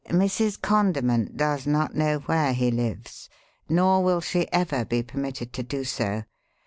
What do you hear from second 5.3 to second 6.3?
to do so.